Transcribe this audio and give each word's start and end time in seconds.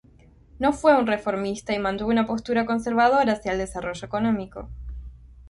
No 0.57 0.73
fue 0.73 0.97
un 0.97 1.05
reformista 1.05 1.75
y 1.75 1.77
mantuvo 1.77 2.09
una 2.09 2.25
postura 2.25 2.65
conservadora 2.65 3.33
hacia 3.33 3.51
el 3.51 3.59
desarrollo 3.59 4.03
económico. 4.07 4.67